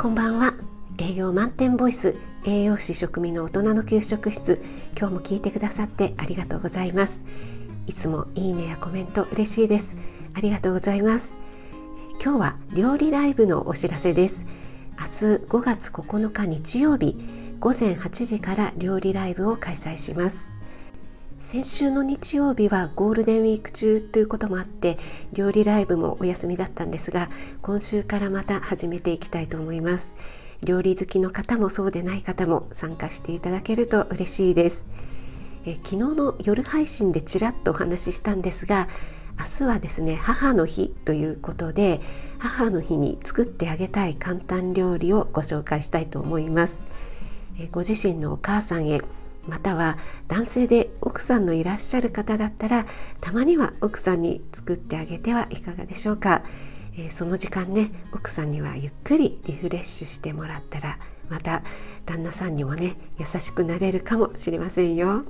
[0.00, 0.54] こんばんは。
[0.96, 4.64] 栄養満点ボイス栄養士食味の大人の給食室。
[4.98, 7.22] 今日も聞いてくださってありがとうございます。
[7.86, 9.98] いつもいいねやコメント嬉しいです。
[10.32, 11.34] ありがとうございます。
[12.12, 14.46] 今日は料理ライブのお知らせです。
[14.98, 15.10] 明日
[15.44, 17.18] 5月9日日曜日
[17.58, 20.54] 午前8時から料理ライブを開催します。
[21.50, 25.00] 先週の日曜日はゴールデンウィーク中ということもあって
[25.32, 27.28] 料理ライブもお休みだったんですが
[27.60, 30.14] 今週からまた始めていきたいと思います。
[30.62, 34.86] 料理好きの方もそうでない方も参加していただけると嬉しいです。
[35.66, 38.88] え昨日の夜配信でちらっとお話ししたんですが
[39.36, 42.00] 明日はですね母の日ということで
[42.38, 46.84] 母の日に作ってあげたい簡単料理をご紹介したいと思います。
[47.58, 49.02] えご自身のお母さんへ
[49.48, 52.86] または男性で奥さんのいらっしゃる方だったら
[53.20, 56.42] たまには奥さんに作ってあげてはいかがでしょうか、
[56.96, 61.62] えー、その時間ね奥さんにはゆっくりリフレッシュしてもらったらまた
[62.06, 65.24] 旦那さんにもね優しくなれるかもしれませんよ。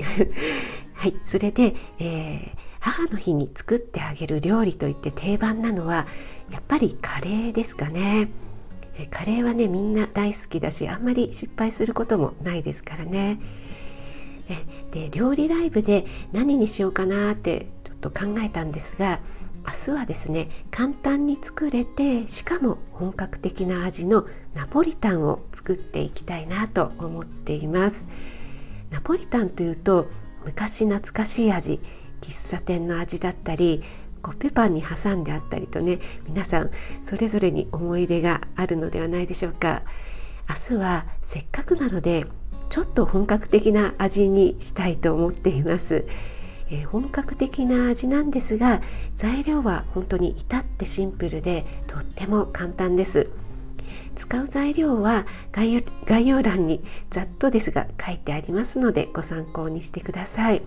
[0.94, 6.06] はいそれで、えー、母の日に作ってあげる料理といって定番なのは
[6.50, 8.28] やっぱりカレーですかね。
[8.98, 13.40] えカレーはねみんな大好きだしあんまり失敗することもないですからね。
[14.90, 19.20] で料理ライブで何にしようかなってちょっと考えたんですが
[19.66, 28.06] 明日はですね簡単に作れてしかも本格的な味のナポリタンを作っていきたいなと思っています
[28.90, 30.08] ナポリタンというと
[30.44, 31.80] 昔懐かしい味
[32.20, 33.82] 喫茶店の味だったり
[34.22, 36.70] コッペパンに挟んであったりとね皆さん
[37.04, 39.82] それぞれに思い出があるのではないでしょうか。
[40.48, 42.26] 明日はせっかくなので
[42.70, 46.06] ちょっと本格的な味にしたいと思っています、
[46.70, 48.82] えー、本格的な味なんですが
[49.14, 53.28] 材料は本当に至ってシンプルでとっても簡単です。
[54.16, 55.82] 使う材料は概
[56.26, 60.62] 要欄にざっとですが書いてありますのでご参考にしてください。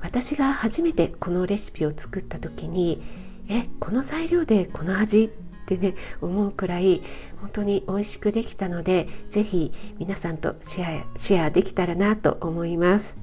[0.00, 3.02] 私が初めてこのレシピを作った時に
[3.48, 5.28] えこの材料でこの味っ
[5.66, 7.02] てね思うくらい
[7.40, 13.16] 本当に美味しくできたので是非皆さんとシェアシェアできたらなと思います。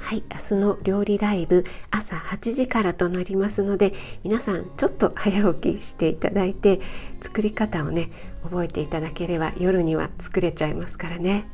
[0.00, 3.92] はい、明日の料理ライブ朝8時からとなりますので
[4.24, 6.80] 皆さんちょっと早起きしていただいて
[7.20, 8.10] 作り方をね
[8.42, 11.44] 覚えていただければ夜には作れちゃいますからね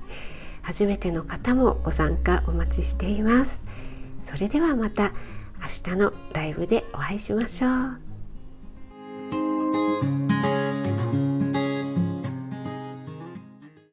[0.63, 3.61] 初めての方もご参加お待ちしています
[4.27, 5.13] それではまた
[5.61, 8.16] 明日のライブでお会いしましょう。